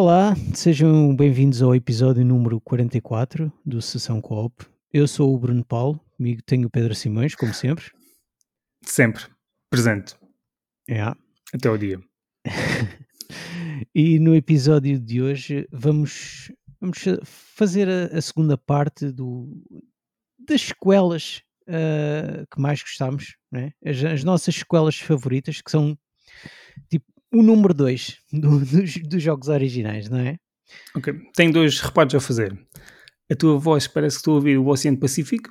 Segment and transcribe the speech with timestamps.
[0.00, 4.64] Olá, sejam bem-vindos ao episódio número 44 do Sessão Coop.
[4.92, 7.86] Eu sou o Bruno Paulo, comigo tenho o Pedro Simões, como sempre.
[8.84, 9.24] Sempre.
[9.68, 10.14] Presente.
[10.88, 11.02] É.
[11.52, 12.00] Até o dia.
[13.92, 19.50] e no episódio de hoje vamos, vamos fazer a, a segunda parte do,
[20.38, 23.72] das sequelas uh, que mais gostamos, né?
[23.84, 25.98] as, as nossas sequelas favoritas, que são
[26.88, 30.36] tipo o número 2 do, dos, dos, jogos originais, não é?
[30.94, 31.14] Ok.
[31.34, 32.58] Tenho dois reparos a fazer.
[33.30, 35.50] A tua voz parece que estou a ouvir o Oceano Pacífico.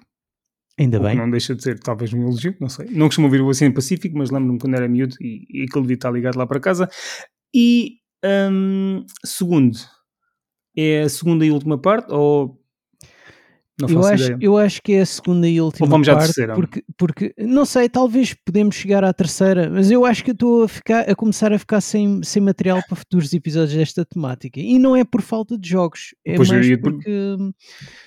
[0.80, 1.16] Ainda bem.
[1.16, 2.88] Não deixa de ser talvez um elogio, não sei.
[2.92, 6.12] Não costumo ouvir o Oceano Pacífico, mas lembro-me quando era miúdo e, e aquele estar
[6.12, 6.90] ligado lá para casa.
[7.54, 9.78] E um, segundo,
[10.76, 12.57] é a segunda e última parte ou
[13.80, 14.38] não eu, acho, ideia.
[14.42, 16.56] eu acho que é a segunda e última Ou vamos parte, à terceira?
[16.56, 20.68] Porque, porque, não sei, talvez podemos chegar à terceira, mas eu acho que estou a,
[20.68, 24.60] ficar, a começar a ficar sem, sem material para futuros episódios desta temática.
[24.60, 27.38] E não é por falta de jogos, é pois mais porque...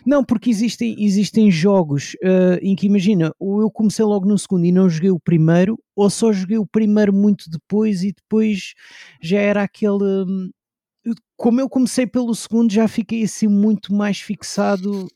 [0.05, 4.65] Não, porque existem, existem jogos uh, em que, imagina, ou eu comecei logo no segundo
[4.65, 8.75] e não joguei o primeiro, ou só joguei o primeiro muito depois e depois
[9.23, 10.25] já era aquele...
[10.27, 10.51] Hum,
[11.37, 15.09] como eu comecei pelo segundo, já fiquei assim muito mais fixado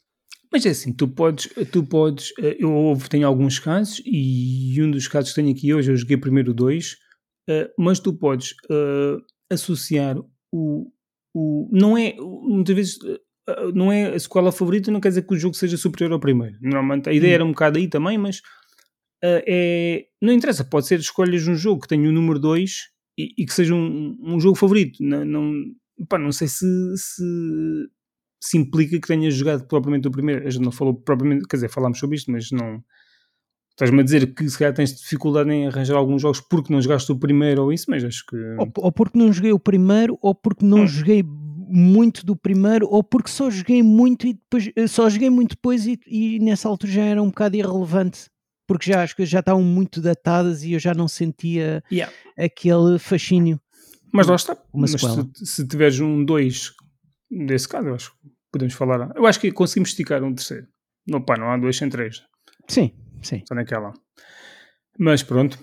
[0.54, 5.08] mas é assim, tu podes, tu podes, eh, eu tenho alguns casos e um dos
[5.08, 6.96] casos que tenho aqui hoje, eu joguei primeiro dois,
[7.50, 9.20] eh, mas tu podes uh,
[9.52, 10.16] associar
[10.52, 10.92] o,
[11.34, 12.98] o, não é, muitas vezes,
[13.74, 16.56] não é a escola favorita, não quer dizer que o jogo seja superior ao primeiro.
[16.60, 17.34] Normalmente a ideia hum.
[17.34, 18.36] era um bocado aí também, mas
[19.24, 22.70] uh, é, não interessa, pode ser escolhas um jogo que tenha o número 2
[23.18, 25.02] e, e, que seja um, um jogo favorito.
[25.02, 25.52] Não, não,
[26.08, 26.64] pá, não sei se,
[26.96, 27.24] se
[28.44, 30.46] se implica que tenhas jogado propriamente o primeiro.
[30.46, 32.82] A gente não falou propriamente, quer dizer, falámos sobre isto, mas não.
[33.70, 37.10] Estás-me a dizer que se calhar tens dificuldade em arranjar alguns jogos porque não jogaste
[37.10, 38.36] o primeiro ou isso, mas acho que.
[38.36, 40.86] Ou, ou porque não joguei o primeiro, ou porque não hum.
[40.86, 45.56] joguei muito do primeiro, ou porque só joguei muito e depois eh, só joguei muito
[45.56, 48.30] depois e, e nessa altura já era um bocado irrelevante
[48.66, 52.12] porque já as coisas já estavam muito datadas e eu já não sentia yeah.
[52.38, 53.60] aquele fascínio.
[54.12, 54.56] Mas lá está.
[54.72, 56.72] Mas se, se, tiveres um 2
[57.30, 59.10] desse caso, eu acho que podemos falar.
[59.16, 60.68] Eu acho que conseguimos esticar um terceiro.
[61.06, 62.22] Não, pá, não há dois sem três.
[62.68, 63.42] Sim, sim.
[63.46, 63.92] Só naquela.
[64.98, 65.58] Mas pronto.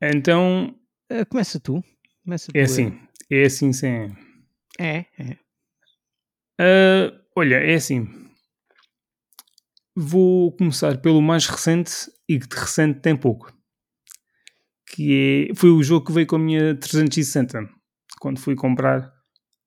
[0.00, 0.74] Então.
[1.10, 1.84] Uh, começa tu.
[2.24, 3.00] Começa é tu, assim.
[3.30, 4.16] É assim sem.
[4.80, 5.36] É, é.
[6.58, 8.08] Uh, olha, é assim.
[9.94, 11.92] Vou começar pelo mais recente
[12.26, 13.52] e que de recente tem pouco.
[14.94, 17.68] Que é, foi o jogo que veio com a minha 360
[18.18, 19.12] quando fui comprar.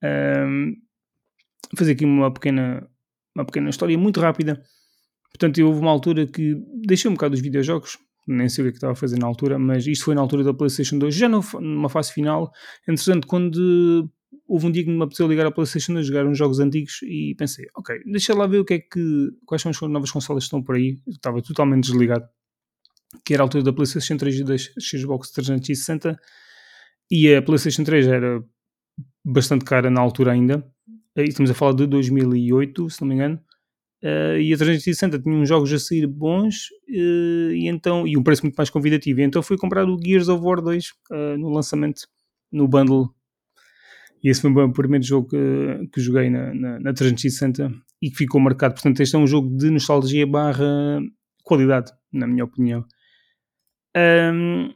[0.04, 0.85] Um,
[1.76, 2.88] fazer aqui uma pequena,
[3.36, 4.62] uma pequena história muito rápida.
[5.30, 6.56] Portanto, houve uma altura que
[6.86, 9.86] deixei um bocado os videojogos, nem sei o que, estava a fazer na altura, mas
[9.86, 12.52] isto foi na altura da PlayStation 2, já numa fase final.
[12.88, 14.10] Entretanto, quando
[14.48, 17.36] houve um dia que me apeteceu ligar a PlayStation 2, jogar uns jogos antigos e
[17.38, 20.48] pensei, ok, deixa lá ver o que é que, quais são as novas consolas que
[20.48, 21.00] estão por aí.
[21.06, 22.26] Eu estava totalmente desligado,
[23.26, 26.18] que era a altura da PlayStation 3 e da Xbox 360,
[27.12, 28.44] e a PlayStation 3 era
[29.24, 30.66] bastante cara na altura ainda,
[31.24, 33.40] estamos a falar de 2008, se não me engano,
[34.04, 38.24] uh, e a 360 tinha uns jogos a sair bons uh, e, então, e um
[38.24, 39.20] preço muito mais convidativo.
[39.20, 42.02] E então fui comprar o Gears of War 2 uh, eh, no lançamento,
[42.52, 43.10] no bundle.
[44.24, 47.72] E esse foi o primeiro jogo que, que joguei na, na, na 360
[48.02, 48.74] e que ficou marcado.
[48.74, 51.00] Portanto, este é um jogo de nostalgia barra
[51.44, 52.84] qualidade, na minha opinião.
[53.96, 54.74] Um,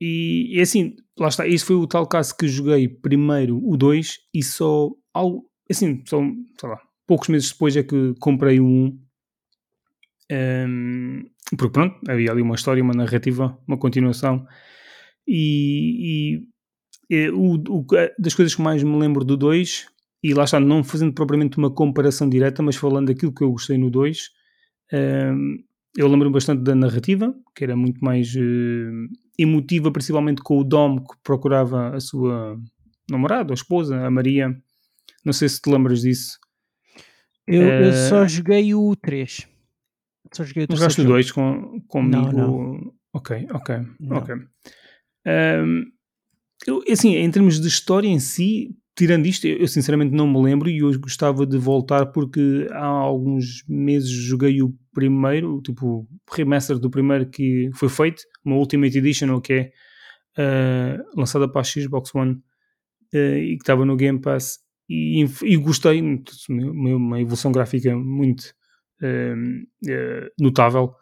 [0.00, 4.18] e, e assim, lá está, isso foi o tal caso que joguei primeiro o 2
[4.34, 8.98] e só algo, assim, são, sei lá, poucos meses depois é que comprei 1.
[10.32, 11.24] Um,
[11.56, 14.46] porque pronto, havia ali uma história, uma narrativa, uma continuação.
[15.26, 16.38] E,
[17.10, 17.86] e, e o, o,
[18.18, 19.86] das coisas que mais me lembro do 2,
[20.22, 23.78] e lá está, não fazendo propriamente uma comparação direta, mas falando daquilo que eu gostei
[23.78, 24.30] no 2,
[24.92, 25.56] um,
[25.96, 30.98] eu lembro-me bastante da narrativa, que era muito mais uh, emotiva, principalmente com o Dom
[30.98, 32.56] que procurava a sua
[33.10, 34.56] namorada, a esposa, a Maria,
[35.24, 36.38] não sei se te lembras disso.
[37.46, 39.48] Eu, eu só joguei o 3.
[40.32, 40.78] Só joguei o 3.
[40.78, 42.32] Jogaste o 2 com, comigo?
[42.32, 42.94] Não, não.
[43.12, 44.16] Ok, ok, não.
[44.18, 44.36] ok.
[45.26, 45.84] Um,
[46.66, 50.40] eu, assim, em termos de história em si, tirando isto, eu, eu sinceramente não me
[50.42, 56.34] lembro e hoje gostava de voltar porque há alguns meses joguei o primeiro, tipo, o
[56.34, 59.72] remaster do primeiro que foi feito, uma Ultimate Edition, que é
[60.38, 62.34] uh, lançada para a Xbox One
[63.14, 64.58] uh, e que estava no Game Pass
[64.90, 66.02] e, e gostei,
[66.48, 68.54] uma evolução gráfica muito
[69.02, 70.94] uh, notável.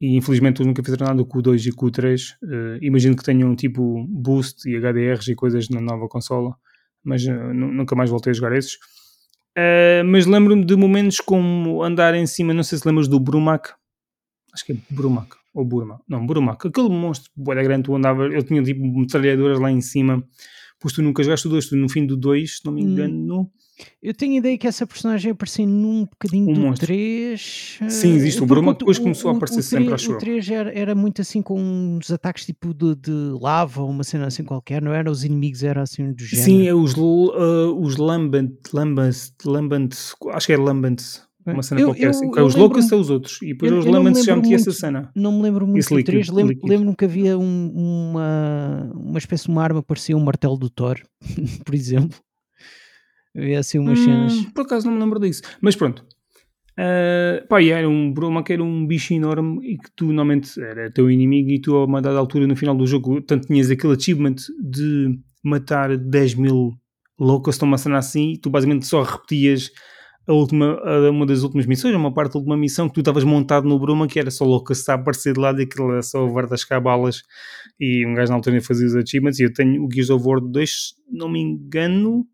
[0.00, 3.16] E infelizmente eu nunca fiz nada com o 2 e com o 3 uh, imagino
[3.16, 6.54] que tenham tipo boost e HDRs e coisas na nova consola
[7.06, 8.74] mas uh, nunca mais voltei a jogar esses.
[9.56, 13.70] Uh, mas lembro-me de momentos como andar em cima, não sei se lembras do Brumac,
[14.52, 18.42] acho que é Brumac, ou Burma, não, Brumac, aquele monstro boa grande, tu andava, eu
[18.42, 20.22] tinha tipo metralhadoras lá em cima,
[20.80, 22.90] pois tu nunca jogaste o 2, tu no fim do 2, se não me hum.
[22.90, 23.50] engano, hum.
[24.02, 26.86] Eu tenho ideia que essa personagem apareceu num bocadinho um do monstro.
[26.86, 27.78] 3.
[27.88, 28.42] Sim, existe.
[28.42, 30.94] O Bruma depois começou o, a aparecer o 3, sempre, acho O 3 era, era,
[30.94, 34.92] muito assim com uns ataques tipo de, de lava ou uma cena assim qualquer, não
[34.92, 35.10] era?
[35.10, 36.46] Os inimigos eram assim do género.
[36.46, 39.14] Sim, é os, uh, os Lambant, Lambant,
[39.44, 39.90] Lambant,
[40.30, 40.96] acho que é Lambant.
[41.46, 42.30] Uma cena eu, qualquer eu, assim.
[42.34, 43.40] Eu os loucos são os outros.
[43.40, 45.10] E depois eu, os Lambant já meti essa cena.
[45.14, 46.28] Não me lembro muito do 3.
[46.28, 50.56] Lembro-me lembro que havia um, uma, uma espécie de uma arma que parecia um martelo
[50.56, 50.98] do Thor,
[51.64, 52.18] por exemplo.
[53.36, 54.46] Havia assim umas hum, cenas.
[54.54, 55.42] Por acaso não me lembro disso.
[55.60, 56.04] Mas pronto.
[56.78, 60.90] Uh, pá, era um Broma que era um bicho enorme e que tu normalmente era
[60.90, 63.94] teu inimigo e tu a uma dada altura no final do jogo tanto tinhas aquele
[63.94, 66.74] achievement de matar 10 mil
[67.18, 69.70] loucos uma cena assim e tu basicamente só repetias
[70.26, 73.24] a última, a uma das últimas missões, uma parte da última missão que tu estavas
[73.24, 76.26] montado no Bruma que era só loucos a aparecer de lado e aquilo era só
[76.26, 77.22] verdascar balas
[77.78, 80.40] e um gajo na altura fazia os achievements e eu tenho o Gears of War
[80.40, 80.70] 2,
[81.12, 82.26] não me engano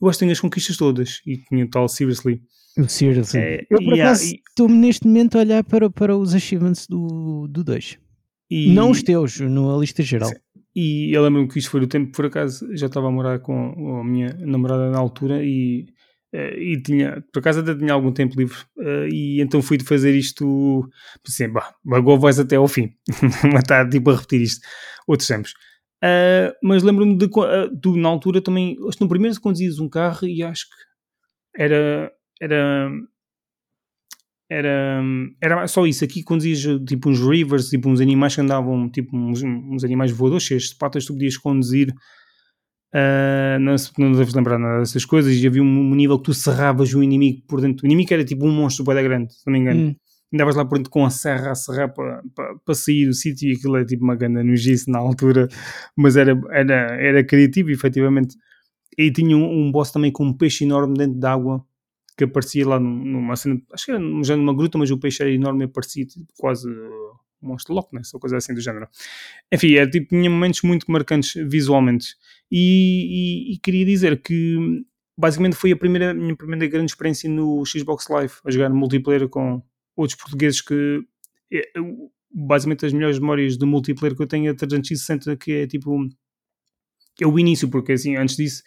[0.00, 2.40] eu acho que tenho as conquistas todas e tinha o tal Seriously.
[2.86, 3.40] Seriously.
[3.40, 7.54] É, eu por acaso estou-me neste momento a olhar para, para os achievements do 2.
[7.64, 8.08] Do
[8.50, 10.30] e, não os teus, na lista geral.
[10.74, 13.98] E eu lembro-me que isto foi o tempo, por acaso, já estava a morar com
[14.00, 15.86] a minha namorada na altura e,
[16.32, 20.14] e tinha, por acaso até tinha algum tempo livre eh, e então fui de fazer
[20.14, 20.88] isto,
[21.26, 22.90] assim, bah, agora vais até ao fim,
[23.52, 24.66] matar, tipo a repetir isto,
[25.06, 25.52] outros tempos.
[26.04, 27.28] Uh, mas lembro-me de
[27.82, 32.12] tu na altura também, acho que no primeiro conduzias um carro e acho que era
[32.40, 32.88] era
[34.50, 35.02] era,
[35.42, 39.42] era só isso, aqui conduzias tipo uns rivers, tipo uns animais que andavam, tipo uns,
[39.42, 41.92] uns animais voadores cheios de patas, tu podias conduzir
[42.94, 46.34] uh, não, não deves lembrar nada dessas coisas e havia um, um, nível que tu
[46.34, 49.52] serravas o inimigo por dentro, o inimigo era tipo um monstro bem grande, se não
[49.52, 49.80] me engano.
[49.80, 49.96] Hum.
[50.32, 53.48] Andavas lá por dentro com a serra a serrar para, para, para sair do sítio
[53.48, 55.48] e aquilo é tipo uma ganda nojice na altura,
[55.96, 58.36] mas era, era, era criativo efetivamente.
[58.98, 61.64] E tinha um, um boss também com um peixe enorme dentro d'água
[62.18, 65.30] que aparecia lá numa cena, acho que era já numa gruta, mas o peixe era
[65.30, 66.68] enorme e aparecia tipo, quase
[67.40, 68.88] monstro Loch Ness ou coisa assim do género.
[69.52, 72.16] Enfim, era, tipo, tinha momentos muito marcantes visualmente.
[72.50, 74.84] E, e, e, queria dizer que
[75.16, 79.62] basicamente foi a primeira, minha primeira grande experiência no Xbox Live, a jogar multiplayer com,
[79.98, 81.00] outros portugueses que
[81.52, 81.62] é,
[82.32, 86.08] basicamente as melhores memórias do multiplayer que eu tenho é 360 que é tipo
[87.20, 88.62] é o início, porque assim, antes disso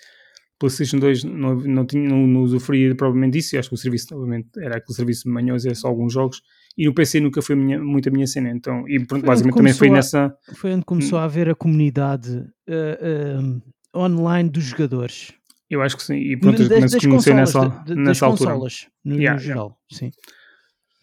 [0.60, 4.50] PlayStation 2 não, não, tinha, não, não usufruía provavelmente disso, acho que o serviço obviamente
[4.58, 6.42] era aquele serviço de manhãs, era só alguns jogos
[6.78, 9.74] e no PC nunca foi minha, muito a minha cena, então, e pronto, basicamente também
[9.74, 10.36] foi a, nessa...
[10.56, 12.38] Foi onde começou a haver a comunidade
[12.70, 13.62] uh,
[13.96, 15.34] uh, online dos jogadores.
[15.70, 18.52] Eu acho que sim, e pronto, das, das comecei nessa, de, nessa das altura.
[18.52, 20.12] Consolas, no, yeah, no geral, yeah.
[20.12, 20.12] sim.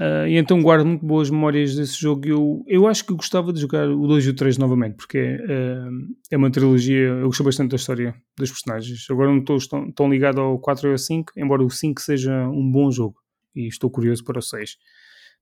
[0.00, 2.25] Uh, e então guardo muito boas memórias desse jogo.
[2.25, 6.15] Eu, eu acho que gostava de jogar o 2 e o 3 novamente, porque uh,
[6.31, 7.09] é uma trilogia.
[7.09, 9.06] Eu gostei bastante da história dos personagens.
[9.11, 12.49] Agora não estou tão, tão ligado ao 4 ou ao 5, embora o 5 seja
[12.49, 13.17] um bom jogo
[13.56, 14.76] e estou curioso para o 6.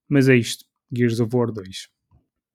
[0.08, 1.88] Mas é isto: Gears of War 2.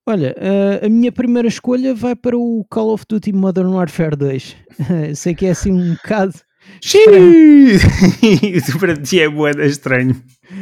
[0.07, 4.56] Olha, uh, a minha primeira escolha vai para o Call of Duty Modern Warfare 2.
[5.15, 6.33] Sei que é assim um bocado.
[8.80, 10.16] Para ti é boeda estranho.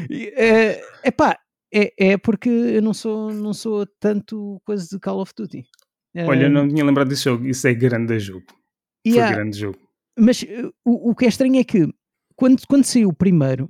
[0.09, 1.37] É, epá,
[1.73, 5.63] é, é porque eu não sou, não sou tanto coisa de Call of Duty.
[6.15, 7.45] Olha, eu não tinha lembrado desse jogo.
[7.45, 8.45] Isso é grande jogo.
[9.05, 9.77] Yeah, Foi grande jogo.
[10.17, 10.45] Mas
[10.83, 11.87] o, o que é estranho é que
[12.35, 13.69] quando, quando saiu o primeiro,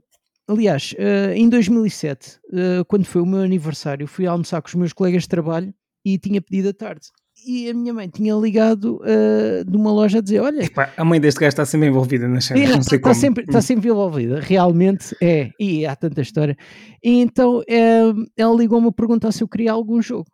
[0.50, 4.94] aliás, uh, em 2007, uh, quando foi o meu aniversário, fui almoçar com os meus
[4.94, 7.08] colegas de trabalho e tinha pedido a tarde
[7.46, 11.06] e a minha mãe tinha ligado uh, de uma loja a dizer: Olha, Epá, a
[11.06, 13.16] mãe deste gajo está sempre envolvida nas cenas, é, não sei está, como.
[13.16, 16.58] Sempre, está sempre envolvida, realmente é, e há tanta história.
[17.04, 17.64] E então
[18.38, 20.30] ela ligou-me a perguntar se eu queria algum jogo.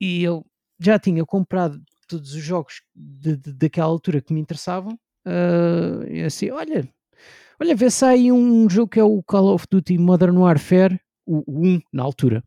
[0.00, 0.44] E eu
[0.80, 4.98] já tinha comprado todos os jogos de, de, daquela altura que me interessavam.
[5.26, 6.88] Uh, e assim: Olha,
[7.60, 11.42] olha, vê se aí um jogo que é o Call of Duty Modern Warfare, o
[11.48, 12.42] 1 na altura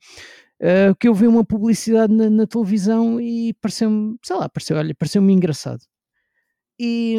[0.62, 4.96] uh, que eu vi uma publicidade na, na televisão e pareceu-me, sei lá, pareceu, olha,
[4.96, 5.82] pareceu-me engraçado.
[6.80, 7.18] E,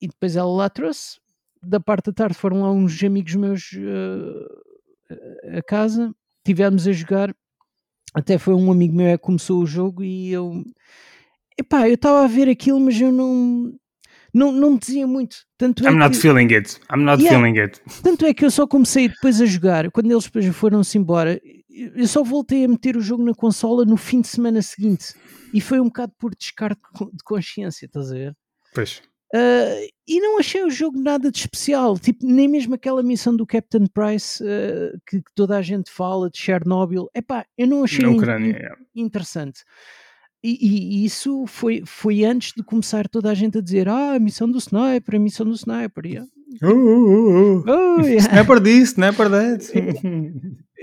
[0.00, 1.18] e depois ela lá trouxe,
[1.62, 6.14] da parte da tarde foram lá uns amigos meus uh, a casa,
[6.44, 7.34] tivemos a jogar,
[8.14, 10.64] até foi um amigo meu que começou o jogo e eu,
[11.58, 13.74] epá, eu estava a ver aquilo, mas eu não,
[14.36, 15.38] não, não me dizia muito.
[15.56, 16.78] Tanto é I'm que, not feeling it.
[16.92, 17.80] I'm not yeah, feeling it.
[18.02, 21.40] Tanto é que eu só comecei depois a jogar, quando eles depois foram-se embora,
[21.70, 25.14] eu só voltei a meter o jogo na consola no fim de semana seguinte
[25.54, 28.36] e foi um bocado por descarte de consciência, estás a ver?
[28.74, 29.02] Pois.
[29.34, 33.46] Uh, e não achei o jogo nada de especial, tipo, nem mesmo aquela missão do
[33.46, 38.04] Captain Price uh, que, que, toda a gente fala de Chernobyl, epá, eu não achei
[38.04, 38.68] in, é.
[38.94, 39.64] interessante.
[40.46, 44.18] E, e, isso foi, foi antes de começar toda a gente a dizer: Ah, a
[44.20, 46.06] missão do sniper, a missão do sniper.
[46.06, 46.30] Yeah.
[46.62, 47.64] Uh, uh, uh.
[47.66, 48.28] Oh, yeah.
[48.28, 49.72] Sniper disso, sniper that.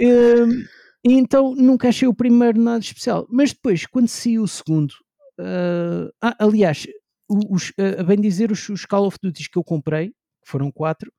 [0.02, 0.66] um,
[1.06, 3.26] então nunca achei o primeiro nada especial.
[3.30, 4.92] Mas depois, quando saiu o segundo,
[5.40, 6.86] uh, ah, aliás,
[7.30, 10.70] os, uh, a bem dizer, os, os Call of Duty que eu comprei, que foram
[10.70, 11.10] quatro,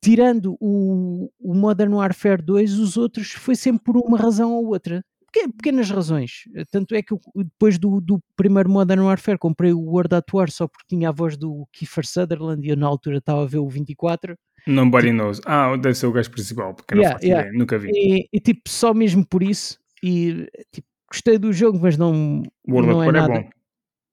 [0.00, 5.04] tirando o, o Modern Warfare 2, os outros foi sempre por uma razão ou outra
[5.48, 6.44] pequenas razões.
[6.70, 10.50] Tanto é que eu, depois do, do, primeiro Modern Warfare comprei o World at War
[10.50, 13.58] só porque tinha a voz do Kiefer Sutherland e eu na altura estava a ver
[13.58, 14.36] o 24.
[14.66, 15.40] Nobody tipo, knows.
[15.46, 17.50] Ah, deve ser o gajo principal, porque yeah, yeah.
[17.52, 17.90] nunca vi.
[17.92, 19.78] E, e, tipo, só mesmo por isso.
[20.02, 22.42] E tipo, gostei do jogo, mas não.
[22.66, 23.50] O World não at é War é, é bom.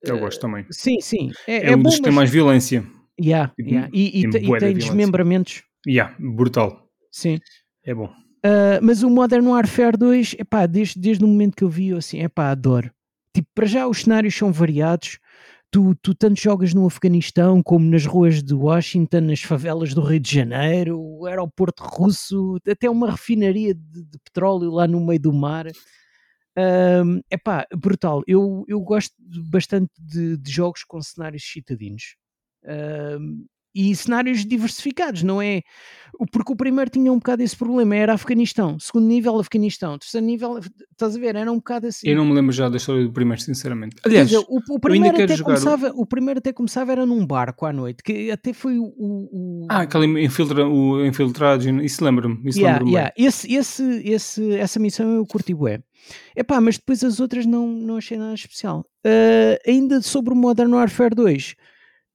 [0.03, 0.65] Eu gosto também.
[0.69, 1.31] Sim, sim.
[1.47, 2.85] É, é, é um bom, dos que tem mais violência.
[3.19, 3.89] Yeah, yeah.
[3.93, 5.63] E, e, e tem desmembramentos.
[5.87, 6.87] Yeah, brutal.
[7.11, 7.39] Sim.
[7.85, 8.11] É bom.
[8.45, 11.97] Uh, mas o Modern Warfare 2, epá, desde, desde o momento que eu vi, eu
[11.97, 12.91] assim, epá, adoro.
[13.33, 15.17] Tipo, para já os cenários são variados.
[15.71, 20.19] Tu, tu tanto jogas no Afeganistão como nas ruas de Washington, nas favelas do Rio
[20.19, 25.33] de Janeiro, o aeroporto russo, até uma refinaria de, de petróleo lá no meio do
[25.33, 25.65] mar.
[26.55, 28.21] É uh, pá, brutal.
[28.27, 29.15] Eu, eu gosto
[29.49, 32.15] bastante de, de jogos com cenários citadinos.
[32.63, 35.61] Uh, e cenários diversificados, não é?
[36.31, 40.59] Porque o primeiro tinha um bocado esse problema, era Afeganistão, segundo nível Afeganistão, terceiro nível,
[40.91, 42.07] estás a ver, era um bocado assim.
[42.07, 43.95] Eu não me lembro já da história do primeiro, sinceramente.
[44.05, 46.01] Aliás, dizer, o, o, primeiro até começava, o...
[46.01, 46.05] o...
[46.05, 48.93] primeiro até começava era num barco à noite, que até foi o...
[48.95, 49.67] o...
[49.69, 53.13] Ah, aquele infiltra, o infiltrado, isso lembra-me, isso yeah, lembra yeah.
[53.17, 55.81] Esse, esse, esse, essa missão eu curti bué.
[56.35, 58.85] Epá, mas depois as outras não, não achei nada especial.
[59.05, 61.55] Uh, ainda sobre o Modern Warfare 2,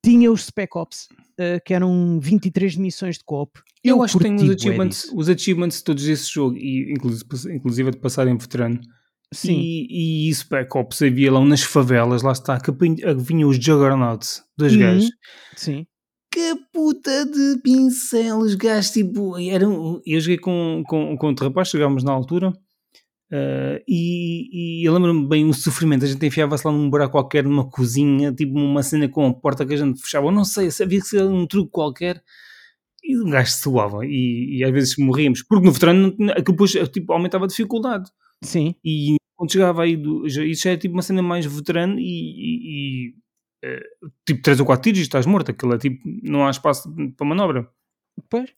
[0.05, 1.09] tinha os Spec Ops,
[1.39, 3.61] uh, que eram 23 missões de coop.
[3.83, 7.91] Eu, eu acho que tenho os achievements, os achievements todos desse jogo, e inclusive, inclusive
[7.93, 8.81] de passar em veterano.
[9.33, 9.59] Sim.
[9.59, 12.73] E, e isso, Spec Ops, havia lá nas favelas, lá está, que
[13.17, 14.79] vinham os Juggernauts dos uhum.
[14.79, 15.11] gajos.
[15.55, 15.87] Sim.
[16.33, 21.69] Que puta de pincel, os gajos, tipo, eram, eu joguei com, com, com outro rapaz,
[21.69, 22.53] chegámos na altura,
[23.31, 26.05] Uh, e, e, eu lembro-me bem o sofrimento.
[26.05, 29.67] A gente enfiava-se lá num buraco qualquer, numa cozinha, tipo uma cena com a porta
[29.67, 30.27] que a gente fechava.
[30.27, 32.23] Eu não sei, havia que ser um truque qualquer.
[33.05, 34.07] E um gajo suava.
[34.07, 35.43] E, e às vezes morríamos.
[35.43, 38.11] Porque no veterano aquilo depois tipo, aumentava a dificuldade.
[38.43, 38.75] Sim.
[38.85, 43.13] E quando chegava aí, do, já, isso já é tipo uma cena mais veterano e,
[43.13, 43.15] e
[43.65, 45.51] uh, tipo 3 ou 4 tiros e estás morto.
[45.51, 47.69] Aquilo é tipo, não há espaço para manobra.
[48.31, 48.51] Pois.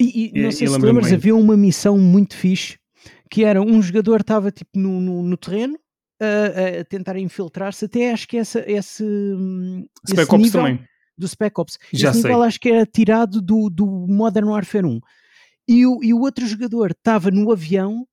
[0.00, 2.76] E, e não sei se lembras, havia uma missão muito fixe
[3.30, 5.78] que era um jogador estava tipo no, no, no terreno
[6.20, 10.88] a, a, tentar infiltrar-se, até acho que essa, esse, hum, Spec esse Ops também.
[11.16, 12.30] do Spec Ops, Já esse sei.
[12.30, 15.00] nível acho que era tirado do, do Modern Warfare 1
[15.68, 18.06] e o, e o outro jogador estava no avião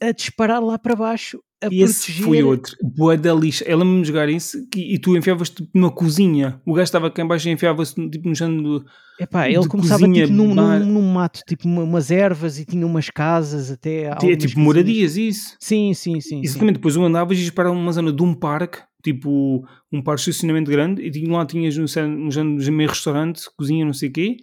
[0.00, 3.64] a disparar lá para baixo a e esse foi outro, boa da lixa.
[3.64, 6.60] Ela me jogar isso e, e tu enfiavas-te tipo, numa cozinha.
[6.64, 8.84] O gajo estava cá em baixo e enfiava-se tipo, no chão
[9.20, 13.10] Epá, ele começava cozinha, tipo, num, num, num, mato, tipo umas ervas e tinha umas
[13.10, 14.04] casas até.
[14.04, 15.56] É tipo moradias, isso.
[15.58, 16.40] Sim, sim, sim.
[16.42, 16.76] Exatamente.
[16.76, 20.70] Depois um andavas e disparava uma zona de um parque, tipo um parque de estacionamento
[20.70, 24.36] grande, e lá tinhas um, um, um meio restaurante, cozinha, não sei o quê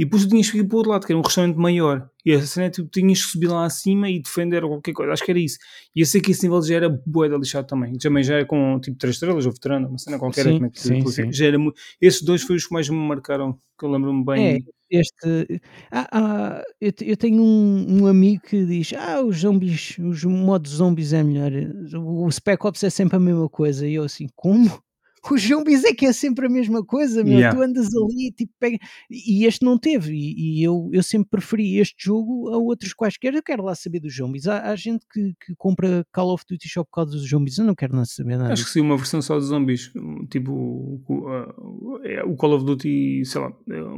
[0.00, 2.08] e depois tu tinhas que ir para o outro lado, que era um restaurante maior.
[2.24, 5.12] E a cena é tipo, tinhas que subir lá acima e defender qualquer coisa.
[5.12, 5.58] Acho que era isso.
[5.94, 7.98] E eu sei que esse nível já era bué da lixado também.
[7.98, 10.44] Também já era com tipo 3 estrelas ou veterano, uma cena qualquer.
[10.44, 11.30] Sim, é que sim, sim.
[11.30, 11.58] Já era,
[12.00, 14.46] esses dois foram os que mais me marcaram, que eu lembro-me bem.
[14.46, 14.58] É,
[14.90, 15.60] este...
[15.90, 20.76] Ah, ah, eu, eu, tenho um, um, amigo que diz, ah, os zombies, os modos
[20.76, 21.52] zombies é melhor.
[21.94, 23.86] O Spec Ops é sempre a mesma coisa.
[23.86, 24.82] E eu assim, como?
[25.30, 27.34] Os zombies é que é sempre a mesma coisa, meu.
[27.34, 27.56] Yeah.
[27.56, 28.78] Tu andas ali tipo, pega...
[29.10, 33.34] e este não teve, e, e, eu, eu sempre preferi este jogo a outros quaisquer.
[33.34, 34.46] Eu quero lá saber dos zombies.
[34.46, 37.64] Há, há gente que, que, compra Call of Duty só por causa dos zombies, eu
[37.64, 38.52] não quero lá saber nada.
[38.52, 39.92] Acho que sim, uma versão só de zombies,
[40.30, 43.52] tipo o, é, o Call of Duty, sei lá,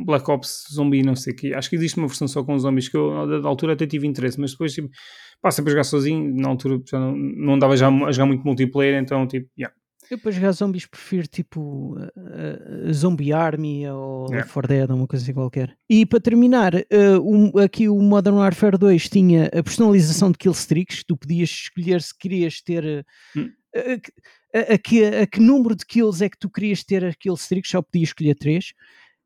[0.05, 1.55] Black Ops Zombie, não sei o que.
[1.55, 4.41] Acho que existe uma versão só com zombies que eu, da altura até tive interesse,
[4.41, 4.89] mas depois tipo,
[5.41, 8.45] pá, sempre a jogar sozinho, na altura já não, não andava já a jogar muito
[8.45, 9.73] multiplayer, então tipo, yeah
[10.11, 14.39] eu para jogar zombies prefiro tipo uh, uh, Zombie Army ou yeah.
[14.39, 15.77] Left 4 Dead ou uma coisa assim qualquer.
[15.89, 21.05] E para terminar, uh, um, aqui o Modern Warfare 2 tinha a personalização de killstreaks,
[21.05, 23.07] tu podias escolher se querias ter
[23.37, 23.51] hum.
[24.55, 27.71] a, a, que, a, que, número de kills é que tu querias ter a killstreaks,
[27.71, 28.73] só podias escolher 3.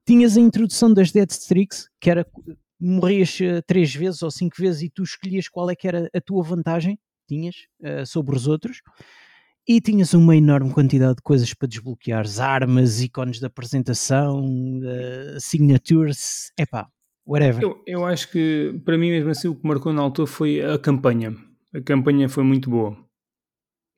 [0.06, 2.24] Tinhas a introdução das dead streaks, que era
[2.78, 6.44] morrias 3 vezes ou 5 vezes e tu escolhias qual é que era a tua
[6.44, 7.56] vantagem tinhas
[8.06, 8.82] sobre os outros
[9.68, 16.52] e tinhas uma enorme quantidade de coisas para desbloquear, armas, ícones de apresentação, uh, signatures,
[16.58, 16.86] epá,
[17.26, 17.62] whatever.
[17.62, 20.78] Eu, eu acho que, para mim mesmo assim, o que marcou na altura foi a
[20.78, 21.34] campanha.
[21.74, 22.96] A campanha foi muito boa.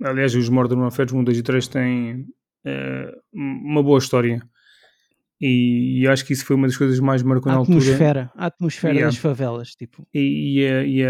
[0.02, 2.20] Aliás, os Modern Warfare 1, 2 e 3 têm
[2.64, 4.40] uh, uma boa história.
[5.40, 7.76] E, e, acho que isso foi uma das coisas mais marcou na altura.
[8.34, 9.06] A atmosfera yeah.
[9.06, 10.06] das favelas, tipo.
[10.12, 11.04] E, e, e,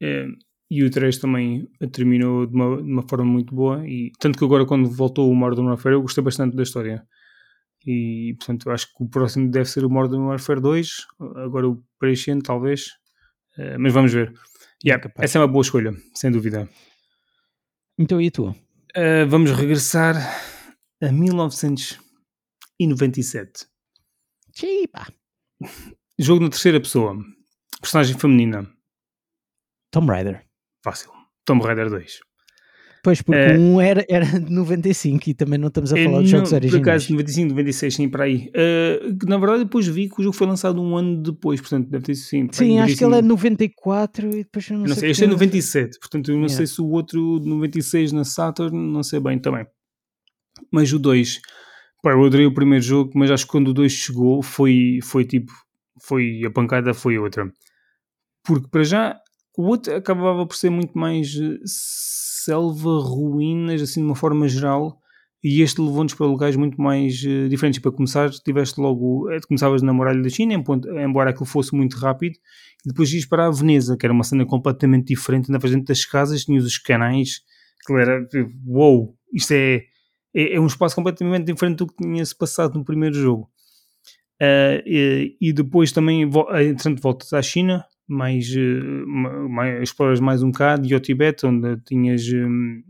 [0.00, 0.28] e,
[0.74, 3.86] e o 3 também terminou de uma, de uma, forma muito boa.
[3.86, 7.06] E, tanto que agora, quando voltou o Modern Warfare, eu gostei bastante da história.
[7.86, 11.06] E, portanto, acho que o próximo deve ser o Modern Warfare 2.
[11.44, 12.86] Agora o Precision, talvez.
[13.56, 14.34] Uh, mas vamos ver.
[14.84, 16.68] Yeah, essa é uma boa escolha, sem dúvida.
[17.96, 18.50] Então, e a tua?
[18.50, 20.16] Uh, vamos regressar
[21.00, 23.68] a 1997.
[24.52, 25.06] Chipa!
[26.18, 27.16] Jogo na terceira pessoa.
[27.80, 28.68] Personagem feminina.
[29.92, 30.43] Tomb Raider.
[30.84, 31.10] Fácil.
[31.46, 32.20] Tomb Raider 2.
[33.02, 36.30] Pois, porque uh, um era, era de 95 e também não estamos a falar dos
[36.30, 36.82] jogos originais.
[36.82, 38.50] Por acaso, 95, 96, sim, para aí.
[38.50, 42.04] Uh, na verdade, depois vi que o jogo foi lançado um ano depois, portanto, deve
[42.04, 42.64] ter sido sim.
[42.64, 45.10] Sim, acho que ele é 94 e depois eu não, não sei.
[45.10, 46.56] Este é 97, portanto, eu não yeah.
[46.56, 49.66] sei se o outro 96 na Saturn, não sei bem também.
[50.70, 51.40] Mas o 2,
[52.02, 55.26] pá, eu adorei o primeiro jogo, mas acho que quando o 2 chegou foi, foi
[55.26, 55.52] tipo,
[56.02, 57.52] foi a pancada foi outra.
[58.42, 59.20] Porque para já
[59.56, 64.98] o outro acabava por ser muito mais eh, selva, ruínas, assim de uma forma geral,
[65.42, 67.78] e este levou-nos para lugares muito mais uh, diferentes.
[67.78, 72.34] Para começar, tiveste logo, uh, começavas na muralha da China, embora aquilo fosse muito rápido,
[72.84, 76.04] e depois ias para a Veneza, que era uma cena completamente diferente, na frente das
[76.06, 77.42] casas, tinhas os canais,
[77.86, 78.26] que era,
[78.66, 79.82] uou, wow, isto é,
[80.34, 83.50] é, é, um espaço completamente diferente do que tinha-se passado no primeiro jogo.
[84.40, 89.04] Uh, e, e, depois também, entretanto, voltas à China, mais, eh,
[89.48, 92.82] mais exploras mais um bocado, e ao Tibete, onde tinhas um,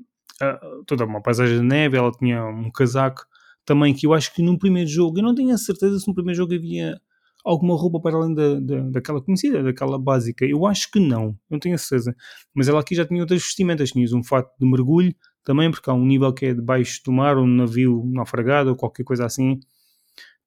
[0.87, 3.25] toda uma paisagem de neve, ela tinha um casaco
[3.65, 6.15] também que eu acho que no primeiro jogo, eu não tenho a certeza se no
[6.15, 7.01] primeiro jogo havia
[7.45, 10.47] alguma roupa para além da, da, daquela conhecida, daquela básica.
[10.47, 12.17] Eu acho que não, não tenho a certeza.
[12.55, 15.93] Mas ela aqui já tinha outras vestimentas, tinhas um fato de mergulho também, porque há
[15.93, 19.61] um nível que é debaixo do mar, um navio naufragado, ou qualquer coisa assim,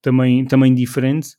[0.02, 1.36] também, também diferente.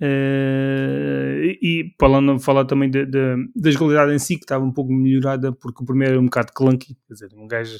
[0.00, 4.92] Uh, e falando, falar também de, de, da jogabilidade em si, que estava um pouco
[4.92, 7.78] melhorada, porque o primeiro era um bocado clunky, quer dizer, um gajo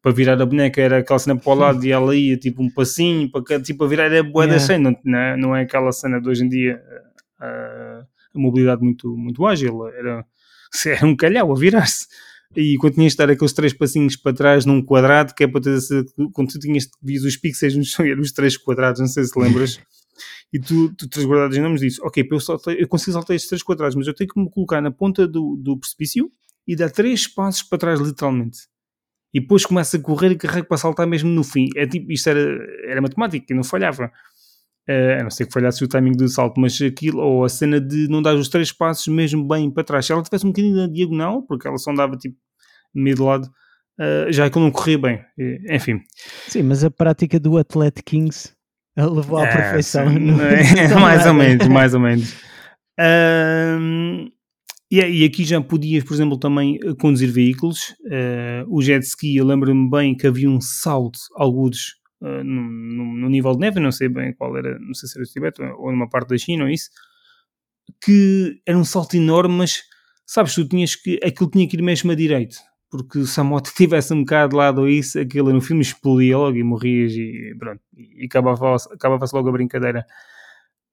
[0.00, 2.70] para virar a boneca era aquela cena para o lado e ela ia tipo um
[2.70, 4.54] passinho, para, tipo, a virar era boa yeah.
[4.54, 6.80] da cena, não é, não é aquela cena de hoje em dia
[7.38, 10.24] a, a, a mobilidade muito, muito ágil, era,
[10.86, 12.06] era um calhau a virar-se.
[12.56, 15.60] E quando tinhas de dar aqueles três passinhos para trás num quadrado, que é para
[15.60, 15.78] ter,
[16.32, 19.38] quando tu tinhas visto os pixels no chão, eram os três quadrados, não sei se
[19.38, 19.78] lembras
[20.52, 22.00] e tu, tu tens guardado os nomes disso.
[22.04, 24.80] Ok, eu, saltei, eu consigo saltar estes três quadrados, mas eu tenho que me colocar
[24.80, 26.30] na ponta do, do precipício
[26.66, 28.60] e dar três passos para trás, literalmente.
[29.32, 31.68] E depois começa a correr e carrego para saltar mesmo no fim.
[31.76, 32.40] É tipo, isto era,
[32.86, 34.10] era matemática, não falhava.
[34.88, 37.78] Uh, a não ser que falhasse o timing do salto, mas aquilo, ou a cena
[37.78, 40.06] de não dar os três passos mesmo bem para trás.
[40.06, 42.38] Se ela tivesse um bocadinho na diagonal, porque ela só andava tipo
[42.94, 43.44] meio de lado,
[44.00, 45.20] uh, já é que não corria bem.
[45.70, 46.00] Enfim.
[46.48, 48.56] Sim, mas a prática do Athletic Kings
[49.06, 50.04] levou à é, perfeição.
[50.08, 50.88] É?
[50.98, 52.34] mais ou menos, mais ou menos.
[52.98, 54.30] Um,
[54.90, 57.94] e, e, aqui já podias, por exemplo, também eh, conduzir veículos.
[58.06, 62.62] Uh, o jet ski, eu lembro-me bem que havia um salto, alguns, uh, no,
[63.16, 65.62] no, nível de neve, não sei bem qual era, não sei se era o Tibete
[65.62, 66.88] ou numa parte da China ou isso,
[68.02, 69.82] que era um salto enorme, mas
[70.26, 72.56] sabes, tu tinhas que, aquilo tinha que ir mesmo a direito
[72.90, 76.38] porque se a moto tivesse um bocado de lado ou isso, aquilo no filme explodia
[76.38, 80.06] logo e morrias e pronto, e acabava-se acabava logo a brincadeira.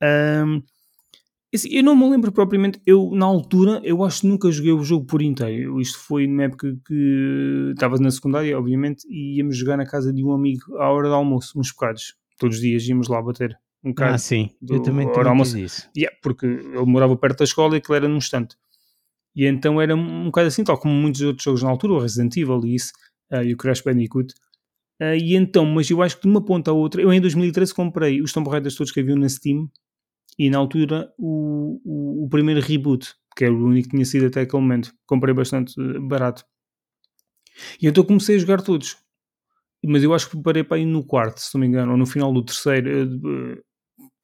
[0.02, 0.62] Um,
[1.54, 4.84] assim, eu não me lembro propriamente, eu na altura, eu acho que nunca joguei o
[4.84, 5.80] jogo por inteiro.
[5.80, 10.24] Isto foi numa época que estava na secundária, obviamente, e íamos jogar na casa de
[10.24, 12.16] um amigo à hora do almoço, uns bocados.
[12.38, 14.16] Todos os dias íamos lá bater um bocado.
[14.16, 15.90] Ah, sim, eu também tenho isso.
[15.96, 18.58] Yeah, porque ele morava perto da escola e aquilo era num instante.
[19.36, 22.36] E então era um bocado assim, tal como muitos outros jogos na altura, o Resident
[22.38, 22.92] Evil e isso,
[23.32, 24.34] uh, e o Crash Bandicoot.
[25.02, 27.74] Uh, e então, mas eu acho que de uma ponta à outra, eu em 2013
[27.74, 29.70] comprei os Tomb Raiders todos que haviam na Steam,
[30.38, 34.28] e na altura o, o, o, primeiro reboot, que era o único que tinha sido
[34.28, 36.44] até aquele momento, comprei bastante eh, barato.
[37.82, 38.98] E então comecei a jogar todos.
[39.86, 42.06] Mas eu acho que parei para ir no quarto, se não me engano, ou no
[42.06, 42.90] final do terceiro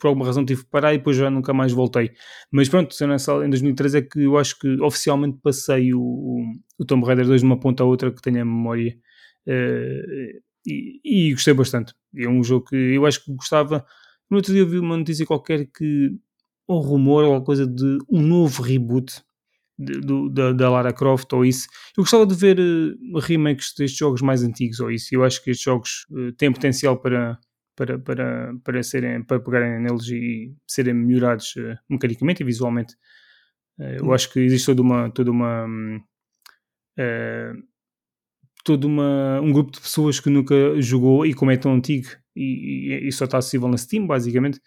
[0.01, 2.11] por alguma razão tive que parar e depois já nunca mais voltei.
[2.51, 6.43] Mas pronto, nessa, em 2013 é que eu acho que oficialmente passei o,
[6.79, 8.97] o Tomb Raider 2 de uma ponta a outra que tenho a memória
[9.47, 11.93] uh, e, e, gostei bastante.
[12.17, 13.85] É um jogo que eu acho que gostava.
[14.29, 16.11] No outro dia eu vi uma notícia qualquer que,
[16.67, 19.21] um rumor ou coisa de um novo reboot
[19.77, 21.67] do, da, da, Lara Croft ou isso.
[21.95, 25.13] Eu gostava de ver uh, remakes destes jogos mais antigos ou isso.
[25.13, 27.37] Eu acho que estes jogos uh, têm potencial para,
[27.75, 32.95] para, para, para, serem, para pegarem neles e serem melhorados uh, mecanicamente e visualmente.
[33.79, 34.13] eu hum.
[34.13, 35.09] acho que existe toda uma.
[35.11, 35.67] Toda uma
[38.63, 42.93] todo uma, um grupo de pessoas que nunca jogou e como é tão antigo e,
[43.03, 44.59] e, e só está acessível na Steam, basicamente,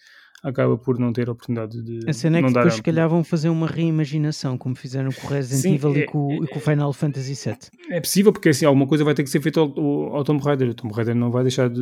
[0.45, 2.09] acaba por não ter a oportunidade de.
[2.09, 5.31] A cena é que depois, se calhar, vão fazer uma reimaginação, como fizeram com o
[5.31, 7.57] Resident Evil é, e, com, é, e com o Final Fantasy VII.
[7.91, 10.45] É possível, porque assim, alguma coisa vai ter que ser feita ao, ao, ao Tomb
[10.45, 10.69] Raider.
[10.69, 11.81] O Tomb Raider não vai deixar de.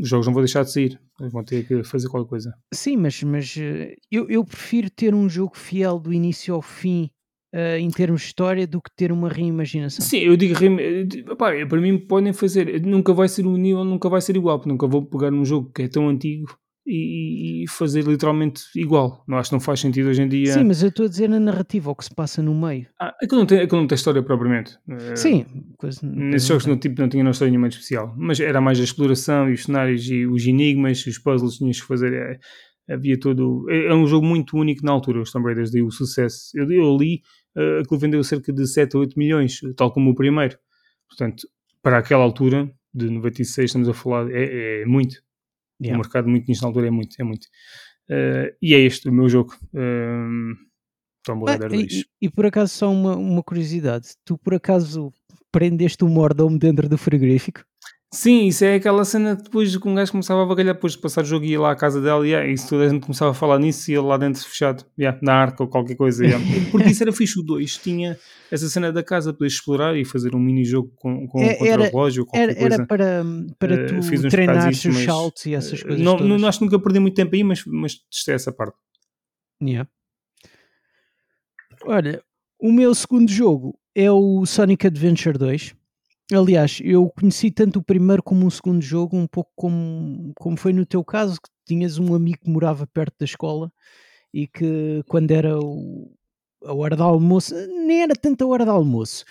[0.00, 1.00] Os jogos não vão deixar de sair.
[1.20, 2.54] Eles vão ter que fazer qualquer coisa.
[2.72, 7.10] Sim, mas, mas eh, eu, eu prefiro ter um jogo fiel do início ao fim.
[7.50, 10.04] Uh, em termos de história do que ter uma reimaginação.
[10.04, 10.54] Sim, eu digo,
[11.38, 14.68] pá, para mim podem fazer, nunca vai ser um nível, nunca vai ser igual, porque
[14.68, 16.46] nunca vou pegar um jogo que é tão antigo
[16.88, 19.22] e, e, fazer literalmente igual.
[19.28, 20.54] Não acho que não faz sentido hoje em dia.
[20.54, 22.86] Sim, mas eu estou a dizer na narrativa, o que se passa no meio.
[22.98, 24.78] Ah, aquilo não tem, aquilo não tem história propriamente.
[24.88, 25.44] Eh, Sim.
[25.76, 28.84] Coisa, Nesses jogos não, tipo, não tinha uma história nenhuma especial, mas era mais a
[28.84, 32.12] exploração e os cenários e os enigmas, os puzzles que tinhas que fazer.
[32.12, 33.66] É, havia todo.
[33.68, 36.50] É, é, um jogo muito único na altura, os Tomb Raiders, daí o sucesso.
[36.54, 37.20] Eu, eu li,
[37.56, 40.56] uh, aquilo vendeu cerca de 7 ou 8 milhões, tal como o primeiro.
[41.06, 41.46] Portanto,
[41.82, 45.16] para aquela altura, de 96, estamos a falar, é, é muito.
[45.80, 45.96] Yeah.
[45.96, 47.44] O mercado muito nisto na altura é muito, é muito.
[48.10, 49.54] Uh, e é este o meu jogo.
[49.72, 50.56] Uh,
[51.24, 51.92] Tomb Raider ah, 2.
[51.92, 55.12] E, e, por acaso, só uma, uma curiosidade: tu por acaso
[55.52, 57.64] prendeste o mordomo dentro do frigorífico?
[58.10, 61.24] Sim, isso é aquela cena depois que um gajo começava a vagalhar depois de passar
[61.24, 63.32] o jogo e ia lá à casa dela e yeah, isso toda a gente começava
[63.32, 66.24] a falar nisso e ele lá dentro fechado, yeah, na arca ou qualquer coisa.
[66.24, 66.42] Yeah.
[66.72, 68.18] Porque isso era fixe, o 2 tinha
[68.50, 72.22] essa cena da casa, poder explorar e fazer um mini-jogo com, com é, era, relógio
[72.22, 72.74] ou qualquer era, coisa.
[72.76, 73.24] Era para,
[73.58, 76.40] para uh, tu treinar os saltos e essas coisas não, todas.
[76.40, 78.76] não, acho que nunca perdi muito tempo aí, mas, mas testei essa parte.
[79.62, 79.86] Yeah.
[81.84, 82.22] Olha,
[82.58, 85.77] o meu segundo jogo é o Sonic Adventure 2
[86.32, 90.74] Aliás, eu conheci tanto o primeiro como o segundo jogo, um pouco como, como foi
[90.74, 93.72] no teu caso, que tinhas um amigo que morava perto da escola
[94.32, 96.12] e que quando era o,
[96.64, 97.54] a hora de almoço,
[97.86, 99.24] nem era tanto a hora de almoço,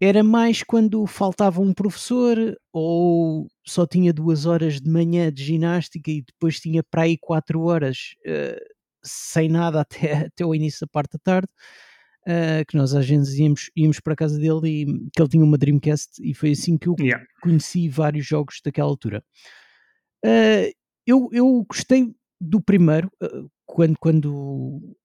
[0.00, 2.38] era mais quando faltava um professor
[2.72, 7.62] ou só tinha duas horas de manhã de ginástica e depois tinha para aí quatro
[7.62, 8.60] horas uh,
[9.04, 11.48] sem nada até, até o início da parte da tarde
[12.26, 15.44] uh, que nós às vezes íamos, íamos para a casa dele e que ele tinha
[15.44, 17.24] uma Dreamcast e foi assim que eu yeah.
[17.40, 19.24] conheci vários jogos daquela altura.
[20.24, 20.72] Uh,
[21.06, 24.96] eu, eu gostei do primeiro, uh, quando, quando,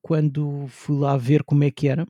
[0.00, 2.06] quando fui lá ver como é que era.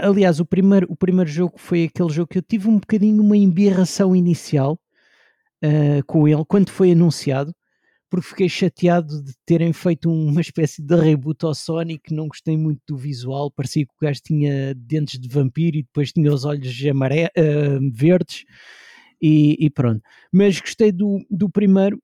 [0.00, 3.36] Aliás, o primeiro, o primeiro jogo foi aquele jogo que eu tive um bocadinho uma
[3.36, 4.78] embirração inicial
[6.06, 7.54] com ele, quando foi anunciado,
[8.14, 12.80] porque fiquei chateado de terem feito uma espécie de reboot ao Sonic, não gostei muito
[12.86, 16.72] do visual, parecia que o gajo tinha dentes de vampiro e depois tinha os olhos
[16.86, 18.44] amare uh, verdes
[19.20, 20.00] e, e, pronto.
[20.32, 22.00] Mas gostei do, do primeiro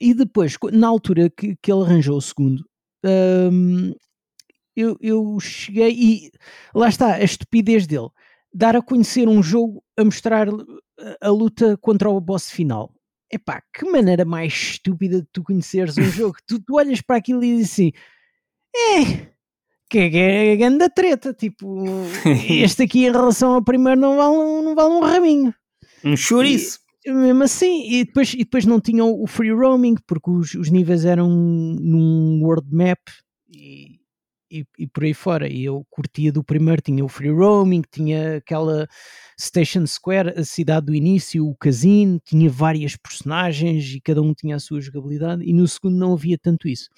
[0.00, 2.64] e depois, na altura que, que ele arranjou o segundo,
[3.04, 3.92] um,
[4.74, 6.30] eu, eu cheguei e
[6.74, 8.08] lá está a estupidez dele.
[8.54, 10.48] Dar a conhecer um jogo a mostrar
[11.20, 12.92] a luta contra o boss final
[13.32, 16.36] epá, que maneira mais estúpida de tu conheceres um jogo.
[16.46, 17.92] Tu, tu olhas para aquilo e dizes assim,
[18.74, 19.32] é,
[19.88, 21.84] que é, é grande treta, tipo,
[22.48, 25.54] este aqui em relação ao primeiro não vale, não vale um raminho.
[26.04, 26.78] Um chouriço.
[27.04, 30.70] E, mesmo assim, e depois, e depois não tinham o free roaming, porque os, os
[30.70, 33.00] níveis eram num world map
[33.50, 33.98] e,
[34.50, 35.48] e, e, por aí fora.
[35.48, 38.88] E eu curtia do primeiro, tinha o free roaming, tinha aquela
[39.42, 44.54] Station Square, a cidade do início, o casino, tinha várias personagens e cada um tinha
[44.54, 46.88] a sua jogabilidade, e no segundo não havia tanto isso.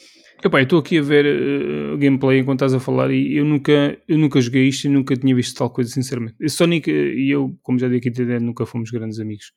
[0.44, 3.98] Epá, eu estou aqui a ver uh, gameplay enquanto estás a falar e eu nunca,
[4.06, 6.36] eu nunca joguei isto e nunca tinha visto tal coisa, sinceramente.
[6.50, 9.52] Sonic e eu, como já disse aqui, nunca fomos grandes amigos.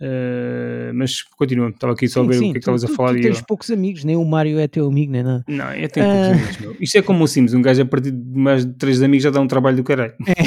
[0.00, 2.88] Uh, mas continua, estava aqui só a ver sim, o que é que estavas a
[2.88, 3.14] falar.
[3.14, 3.44] Tu, tens eu...
[3.44, 5.44] poucos amigos, nem o Mário é teu amigo, nem nada.
[5.48, 6.10] Não, eu tenho uh...
[6.12, 6.56] poucos amigos.
[6.58, 6.76] Meu.
[6.80, 9.30] Isto é como o Sims, um gajo a partir de mais de três amigos já
[9.30, 10.14] dá um trabalho do caralho.
[10.26, 10.32] É.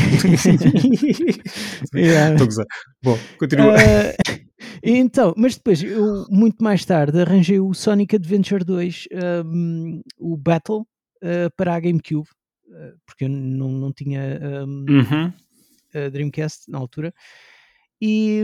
[2.31, 2.65] Estou a gozar.
[3.03, 3.75] Bom, continua.
[3.75, 4.13] Uh,
[4.81, 9.09] então, mas depois, eu muito mais tarde arranjei o Sonic Adventure 2,
[9.45, 10.87] um, o Battle,
[11.57, 12.29] para a GameCube,
[13.05, 15.33] porque eu não, não tinha um, uhum.
[16.09, 17.13] Dreamcast na altura
[18.01, 18.43] e,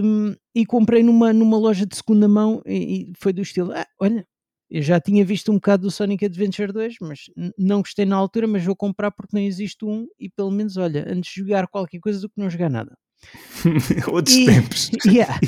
[0.54, 4.26] e comprei numa, numa loja de segunda mão e, e foi do estilo, ah, olha,
[4.70, 7.22] eu já tinha visto um bocado do Sonic Adventure 2, mas
[7.58, 11.06] não gostei na altura, mas vou comprar porque não existe um e pelo menos, olha,
[11.08, 12.98] antes de jogar qualquer coisa do que não jogar nada.
[14.12, 14.91] Outros e, tempos.
[15.08, 15.39] Yeah.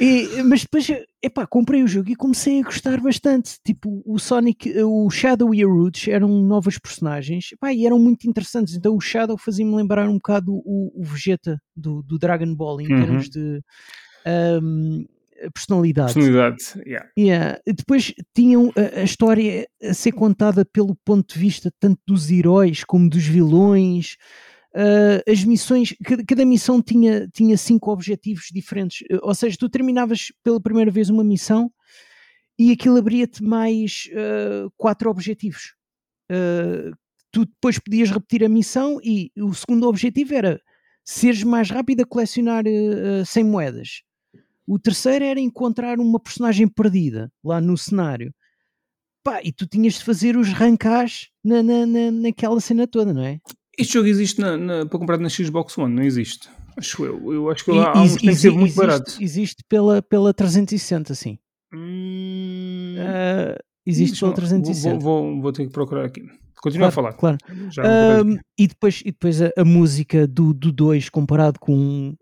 [0.00, 0.86] E, mas depois,
[1.22, 3.58] epá, comprei o jogo e comecei a gostar bastante.
[3.64, 8.28] Tipo, o Sonic, o Shadow e a Rouge eram novos personagens epá, e eram muito
[8.28, 8.74] interessantes.
[8.74, 12.92] Então o Shadow fazia-me lembrar um bocado o, o Vegeta do, do Dragon Ball em
[12.92, 13.00] uhum.
[13.00, 13.62] termos de
[14.62, 15.04] um,
[15.54, 16.14] personalidade.
[16.14, 17.10] Personalidade, yeah.
[17.18, 17.60] yeah.
[17.66, 22.84] Depois tinham a, a, história a ser contada pelo ponto de vista tanto dos heróis
[22.84, 24.16] como dos vilões.
[24.74, 29.68] Uh, as missões, cada, cada, missão tinha, tinha cinco objetivos diferentes, uh, ou seja, tu
[29.68, 31.72] terminavas pela primeira vez uma missão
[32.56, 35.74] e aquilo abria-te mais uh, quatro objetivos.
[37.32, 40.60] tu depois podias repetir a missão e o segundo objetivo era
[41.04, 44.02] seres mais rápido a colecionar uh, 100 moedas.
[44.66, 48.32] O terceiro era encontrar uma personagem perdida lá no cenário.
[49.24, 53.24] Pá, e tu tinhas de fazer os rancás na, na, na, naquela cena toda, não
[53.24, 53.40] é?
[53.80, 56.48] Este jogo existe na, na, para comprar na Xbox One, não existe?
[56.76, 57.32] Acho eu.
[57.32, 59.18] Eu acho que lá há uns tempos muito existe, barato.
[59.20, 61.38] Existe pela, pela 360, sim.
[61.72, 62.96] Hum...
[62.98, 64.98] Uh, existe pela 360.
[64.98, 66.22] Vou, vou, vou, ter que procurar aqui.
[66.62, 67.38] Continua claro, a falar.
[67.38, 67.38] Claro.
[68.26, 72.14] Um, e depois, e depois a, a música do 2 comparado com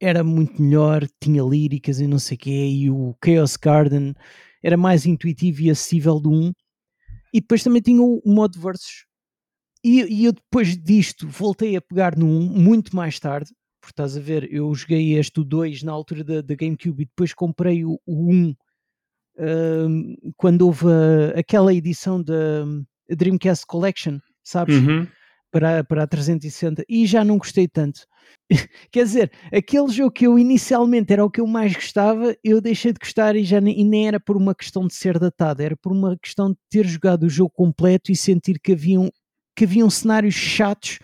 [0.00, 4.14] era muito melhor, tinha líricas e não sei o quê, e o Chaos Garden
[4.62, 6.52] era mais intuitivo e acessível do 1.
[7.32, 9.09] E depois também tinha o, o modo versus.
[9.82, 14.16] E, e, eu depois disto voltei a pegar no 1 muito mais tarde, porque estás
[14.16, 17.84] a ver, eu joguei este o 2 na altura da, da GameCube e depois comprei
[17.84, 22.66] o, o 1 uh, quando houve a, aquela edição da
[23.08, 24.76] Dreamcast Collection, sabes?
[24.76, 25.06] Uhum.
[25.52, 28.06] Para, para a 360 e já não gostei tanto.
[28.92, 32.92] Quer dizer, aquele jogo que eu inicialmente era o que eu mais gostava, eu deixei
[32.92, 35.76] de gostar e, já nem, e nem era por uma questão de ser datado, era
[35.76, 39.10] por uma questão de ter jogado o jogo completo e sentir que haviam,
[39.60, 40.98] que haviam cenários chatos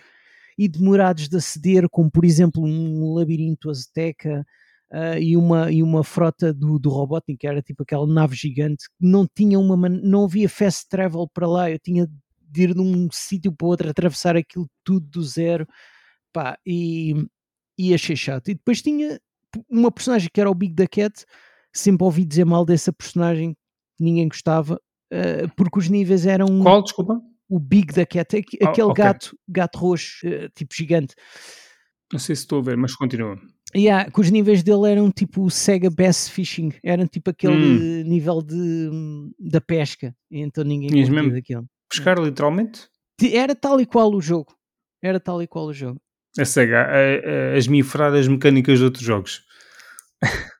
[0.57, 4.47] e demorados de aceder, como por exemplo um labirinto azteca
[4.91, 8.87] uh, e, uma, e uma frota do, do Robotnik, que era tipo aquela nave gigante,
[8.99, 12.09] não tinha uma não havia fast travel para lá, eu tinha
[12.41, 15.69] de ir de um sítio para outro, atravessar aquilo tudo do zero.
[16.33, 17.15] Pá, e,
[17.79, 18.49] e achei chato.
[18.49, 19.21] E depois tinha
[19.69, 21.27] uma personagem que era o Big da Cat,
[21.75, 23.55] sempre ouvi dizer mal dessa personagem,
[24.01, 24.81] ninguém gostava,
[25.13, 26.63] uh, porque os níveis eram.
[26.63, 27.21] Qual, desculpa?
[27.49, 29.05] O Big da Cat, oh, aquele okay.
[29.05, 31.15] gato, gato roxo, uh, tipo gigante.
[32.13, 33.39] Não sei se estou a ver, mas continua.
[33.75, 38.09] Yeah, que os níveis dele eram tipo o Sega Bass Fishing, eram tipo aquele hum.
[38.09, 38.91] nível de,
[39.39, 41.69] da pesca, então ninguém curtia daquilo.
[41.89, 42.89] Pescar literalmente?
[43.33, 44.55] Era tal e qual o jogo.
[45.03, 46.01] Era tal e qual o jogo.
[46.39, 49.43] A SEGA a, a as mecânicas de outros jogos.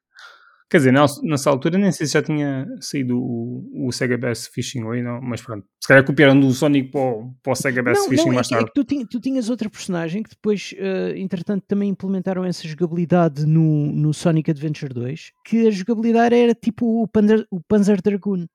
[0.69, 4.83] Quer dizer, nessa altura nem sei se já tinha saído o, o Sega Bass Fishing
[4.91, 5.65] aí, não, mas pronto.
[5.81, 8.49] Se calhar copiaram do Sonic para o, para o Sega Bass não, Fishing não, mais
[8.49, 8.65] é, tarde.
[8.65, 13.47] É que tu, tu, tinhas outra personagem que depois, uh, entretanto, também implementaram essa jogabilidade
[13.47, 18.47] no, no Sonic Adventure 2, que a jogabilidade era tipo o Panzer, o Panzer Dragoon.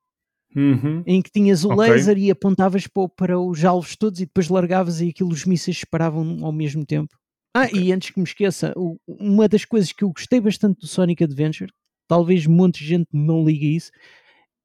[0.54, 1.02] Uhum.
[1.06, 1.92] Em que tinhas o okay.
[1.92, 5.78] laser e apontavas para, para os alvos todos e depois largavas e aquilo os mísseis
[5.78, 7.16] separavam ao mesmo tempo.
[7.54, 7.84] Ah, okay.
[7.84, 8.74] e antes que me esqueça,
[9.06, 11.72] uma das coisas que eu gostei bastante do Sonic Adventure,
[12.06, 13.90] talvez um monte de gente não ligue isso,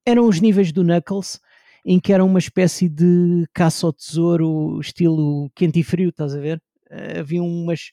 [0.06, 1.40] eram os níveis do Knuckles,
[1.86, 6.40] em que era uma espécie de caça ao tesouro, estilo quente e frio, estás a
[6.40, 6.62] ver?
[6.90, 7.92] Uh, havia umas,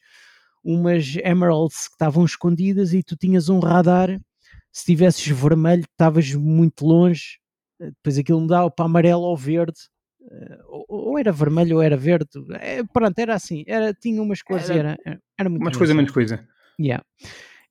[0.63, 4.19] umas emeralds que estavam escondidas e tu tinhas um radar.
[4.71, 7.39] Se tivesses vermelho, estavas muito longe,
[7.79, 9.79] depois aquilo mudava para amarelo ou verde,
[10.31, 12.27] eh, ou, era vermelho ou era verde,
[12.59, 15.93] é, pronto, era assim, era, tinha umas cores era, e era, era muito Mais coisa,
[15.93, 16.47] menos coisa.
[16.79, 17.05] Yeah.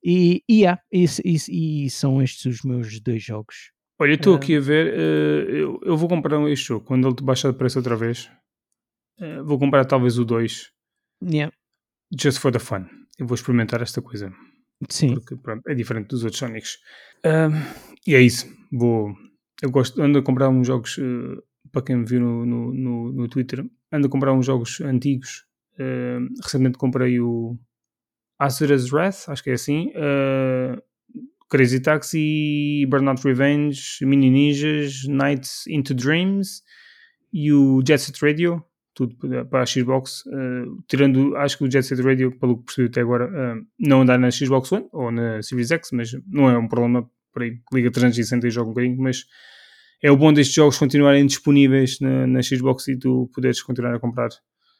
[0.07, 3.71] E, e, yeah, e, e, e, são estes os meus dois jogos.
[3.99, 7.15] Olha, eu estou aqui a ver, uh, eu, eu, vou comprar este jogo quando ele
[7.23, 8.29] baixar de preço outra vez.
[9.19, 10.71] Uh, vou comprar talvez o 2.
[11.23, 11.51] Yeah.
[12.15, 12.85] Just for the fun.
[13.17, 14.31] Eu vou experimentar esta coisa.
[14.89, 15.15] Sim.
[15.15, 16.77] Porque pronto, é diferente dos outros Sonics.
[18.05, 18.45] e é isso.
[18.71, 19.11] Vou,
[19.63, 21.41] eu gosto, ando a comprar uns jogos, uh,
[21.71, 25.47] para quem me viu no, no, no, no, Twitter, ando a comprar uns jogos antigos.
[26.43, 27.57] Recentemente comprei o
[28.39, 30.81] Asura's Wrath, acho que é assim, uh,
[31.49, 36.63] Crazy Taxi, Burnout Revenge, Mini Ninjas, Nights into Dreams
[37.31, 39.15] e o Jet Set Radio, tudo
[39.49, 40.25] para a Xbox.
[40.25, 44.01] Uh, tirando, acho que o Jet Set Radio, pelo que percebi até agora, uh, não
[44.01, 47.59] andar na Xbox One ou na Series X, mas não é um problema por aí,
[47.73, 49.25] Liga 360 e joga um bocadinho, mas
[50.01, 53.99] é o bom destes jogos continuarem disponíveis na, na Xbox e tu poderes continuar a
[53.99, 54.29] comprar.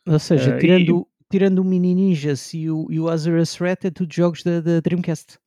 [0.07, 3.91] Ou seja, tirando, e, tirando o Mini Ninjas e o, e o Azure Threat, é
[3.91, 5.37] tudo jogos da, da Dreamcast.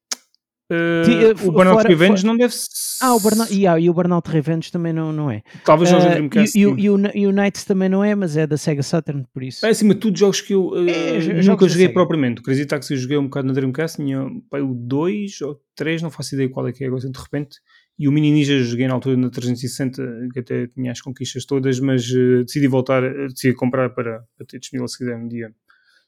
[0.70, 2.52] Uh, o Burnout Revenge não deve
[3.00, 5.42] Ah, o Burnout, yeah, e o Burnout Revenge também não, não é.
[5.64, 6.58] Talvez jogos uh, da Dreamcast.
[6.58, 9.24] E, e, e, o, e o Knights também não é, mas é da Sega Saturn,
[9.32, 9.64] por isso.
[9.64, 12.42] É acima de tudo jogos que eu uh, é, nunca joguei propriamente.
[12.42, 16.02] O Crazy Taxi eu joguei um bocado na Dreamcast, tinha pai, o 2 ou 3,
[16.02, 17.56] não faço ideia qual é que é agora de repente.
[17.98, 21.80] E o Mini Ninja joguei na altura na 360, que até tinha as conquistas todas,
[21.80, 25.50] mas uh, decidi voltar, decidi comprar para, para ter disponível se quiser um dia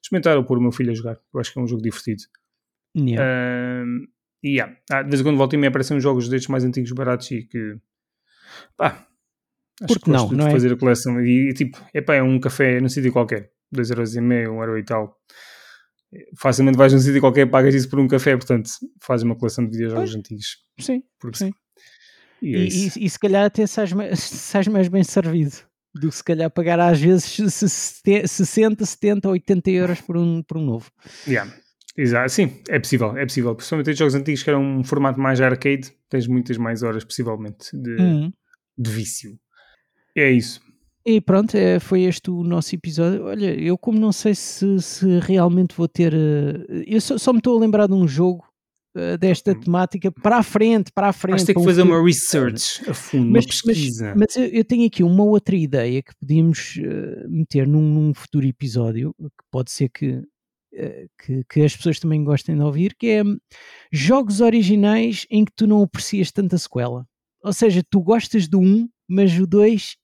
[0.02, 1.18] experimentar ou pôr o meu filho a jogar.
[1.32, 2.22] Eu acho que é um jogo divertido.
[2.96, 3.84] Yeah.
[4.42, 6.64] E yeah, ah, de vez em quando volta e me aparecem uns jogos destes mais
[6.64, 7.76] antigos baratos e que
[8.76, 9.06] pá,
[9.82, 10.50] acho Porque que não, não de é?
[10.50, 14.78] fazer a coleção e, e tipo, epá, é um café num sítio qualquer, 2,5€, 1€
[14.78, 15.16] e tal.
[16.36, 19.72] Facilmente vais num sítio qualquer pagas isso por um café, portanto fazes uma coleção de
[19.72, 20.56] videojogos antigos.
[20.78, 21.52] Sim, Porque, sim.
[22.40, 26.08] E, é e, e, e, se calhar até sais mais, sais mais bem servido do
[26.08, 30.90] que se calhar pagar às vezes 60, 70, 80 euros por um, por um novo.
[31.26, 31.52] Yeah.
[31.96, 33.54] Exato, sim, é possível, é possível.
[33.54, 37.96] Principalmente jogos antigos que eram um formato mais arcade, tens muitas mais horas, possivelmente, de,
[37.96, 38.32] uhum.
[38.78, 39.38] de vício.
[40.16, 40.60] É isso.
[41.04, 43.24] E pronto, é, foi este o nosso episódio.
[43.24, 46.12] Olha, eu como não sei se, se realmente vou ter.
[46.12, 48.44] Eh, eu só, só, me estou a lembrar de um jogo
[49.18, 49.60] desta hum.
[49.60, 51.34] temática para a frente, para a frente.
[51.34, 54.14] Mas ter que fazer uma research a fundo, mas, uma pesquisa.
[54.16, 58.14] Mas, mas eu, eu, tenho aqui uma outra ideia que podíamos uh, meter num, num,
[58.14, 60.22] futuro episódio, que pode ser que
[60.72, 63.22] eh, que, que, as pessoas também gostem de ouvir, que é
[63.92, 67.06] jogos originais em que tu não aprecias tanta sequela.
[67.42, 69.96] Ou seja, tu gostas do 1, mas o 2.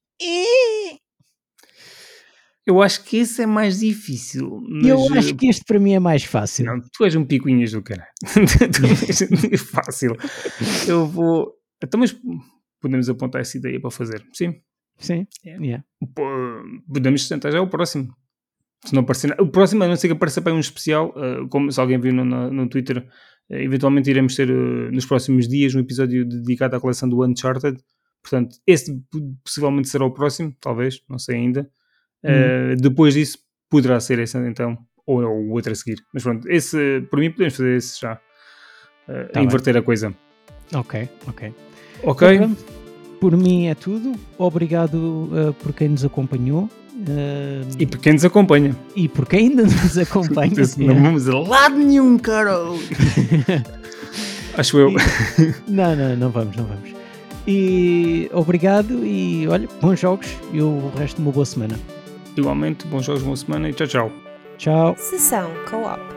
[2.67, 4.61] Eu acho que esse é mais difícil.
[4.85, 6.67] Eu acho que este para mim é mais fácil.
[6.67, 8.09] Não, tu és um picuinhas do cara.
[8.25, 8.85] tu
[9.53, 10.17] és fácil.
[10.89, 11.55] Eu vou.
[11.81, 12.17] Então, mas
[12.81, 14.27] podemos apontar essa ideia para fazer.
[14.33, 14.61] Sim.
[14.99, 15.27] Sim.
[15.45, 15.85] Yeah.
[16.93, 18.13] Podemos tentar já o próximo.
[18.85, 21.71] Se não aparecer O próximo, a não ser que apareça para um especial, uh, como
[21.71, 25.75] se alguém viu no, no, no Twitter, uh, eventualmente iremos ter uh, nos próximos dias
[25.75, 27.79] um episódio dedicado à coleção do Uncharted.
[28.23, 29.01] Portanto, esse
[29.45, 31.71] possivelmente será o próximo, talvez, não sei ainda.
[32.25, 32.77] Hum.
[32.81, 33.39] Depois disso,
[33.71, 34.77] poderá ser esse então,
[35.07, 35.97] ou, ou o outro a seguir.
[36.13, 38.21] Mas pronto, esse, por mim, podemos fazer esse já.
[39.33, 39.83] Tá inverter bem.
[39.83, 40.15] a coisa.
[40.75, 41.55] Ok, ok.
[42.03, 42.35] Ok.
[42.35, 42.57] Então,
[43.21, 44.15] por mim é tudo.
[44.37, 45.31] Obrigado
[45.63, 46.69] por quem nos acompanhou.
[46.97, 48.75] Uh, e por quem nos acompanha.
[48.95, 50.55] E por quem ainda nos acompanha.
[50.79, 52.79] não vamos a lado nenhum, Carol.
[54.57, 54.91] Acho eu.
[54.91, 56.91] E, não, não, não vamos, não vamos.
[57.47, 61.79] E obrigado e olha, bons jogos e o resto de uma boa semana.
[62.37, 64.13] Igualmente, bons jogos, boa semana e tchau, tchau.
[64.59, 64.95] Tchau.
[64.99, 66.16] Sessão Co-op.